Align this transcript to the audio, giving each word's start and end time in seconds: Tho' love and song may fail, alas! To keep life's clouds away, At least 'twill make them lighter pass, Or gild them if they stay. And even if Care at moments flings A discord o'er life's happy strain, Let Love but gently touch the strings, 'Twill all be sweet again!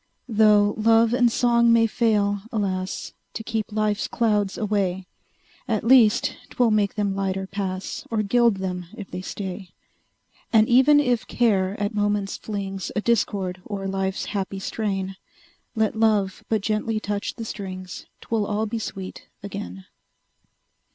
Tho' 0.27 0.73
love 0.79 1.13
and 1.13 1.31
song 1.31 1.71
may 1.71 1.85
fail, 1.85 2.41
alas! 2.51 3.13
To 3.35 3.43
keep 3.43 3.71
life's 3.71 4.07
clouds 4.07 4.57
away, 4.57 5.05
At 5.67 5.83
least 5.83 6.35
'twill 6.49 6.71
make 6.71 6.95
them 6.95 7.15
lighter 7.15 7.45
pass, 7.45 8.07
Or 8.09 8.23
gild 8.23 8.57
them 8.57 8.87
if 8.97 9.11
they 9.11 9.21
stay. 9.21 9.69
And 10.51 10.67
even 10.67 10.99
if 10.99 11.27
Care 11.27 11.79
at 11.79 11.93
moments 11.93 12.35
flings 12.37 12.91
A 12.95 13.01
discord 13.01 13.61
o'er 13.69 13.87
life's 13.87 14.25
happy 14.33 14.57
strain, 14.57 15.17
Let 15.75 15.95
Love 15.95 16.43
but 16.49 16.61
gently 16.61 16.99
touch 16.99 17.35
the 17.35 17.45
strings, 17.45 18.07
'Twill 18.21 18.47
all 18.47 18.65
be 18.65 18.79
sweet 18.79 19.27
again! 19.43 19.85